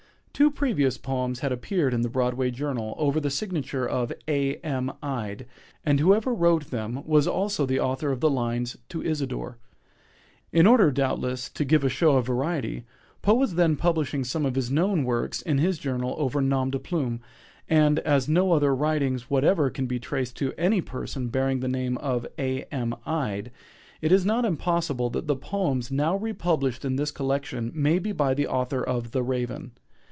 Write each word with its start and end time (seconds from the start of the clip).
Two 0.33 0.49
previous 0.49 0.97
poems 0.97 1.41
had 1.41 1.51
appeared 1.51 1.93
in 1.93 2.01
the 2.01 2.09
"Broadway 2.09 2.49
journal" 2.49 2.95
over 2.97 3.19
the 3.19 3.29
signature 3.29 3.87
of 3.87 4.11
"A. 4.27 4.55
M. 4.63 4.91
Ide," 5.03 5.45
and 5.85 5.99
whoever 5.99 6.33
wrote 6.33 6.71
them 6.71 7.03
was 7.05 7.27
also 7.27 7.67
the 7.67 7.79
author 7.79 8.11
of 8.11 8.21
the 8.21 8.29
lines 8.29 8.75
"To 8.89 9.03
Isadore." 9.03 9.59
In 10.51 10.65
order, 10.65 10.89
doubtless, 10.89 11.47
to 11.51 11.63
give 11.63 11.83
a 11.83 11.89
show 11.89 12.13
of 12.17 12.25
variety, 12.25 12.85
Poe 13.21 13.35
was 13.35 13.53
then 13.53 13.75
publishing 13.75 14.23
some 14.23 14.43
of 14.47 14.55
his 14.55 14.71
known 14.71 15.03
works 15.03 15.43
in 15.43 15.59
his 15.59 15.77
journal 15.77 16.15
over 16.17 16.41
_noms 16.41 16.71
de 16.71 16.79
plume, 16.79 17.19
_and 17.69 17.99
as 17.99 18.27
no 18.27 18.51
other 18.53 18.73
writings 18.73 19.29
whatever 19.29 19.69
can 19.69 19.85
be 19.85 19.99
traced 19.99 20.35
to 20.37 20.53
any 20.57 20.81
person 20.81 21.27
bearing 21.27 21.59
the 21.59 21.67
name 21.67 21.99
of 21.99 22.25
"A. 22.39 22.63
M. 22.73 22.95
Ide," 23.05 23.51
it 24.01 24.11
is 24.11 24.25
not 24.25 24.43
impossible 24.43 25.11
that 25.11 25.27
the 25.27 25.35
poems 25.35 25.91
now 25.91 26.15
republished 26.15 26.83
in 26.83 26.95
this 26.95 27.11
collection 27.11 27.71
may 27.75 27.99
be 27.99 28.11
by 28.11 28.33
the 28.33 28.47
author 28.47 28.83
of 28.83 29.11
"The 29.11 29.21
Raven." 29.21 29.73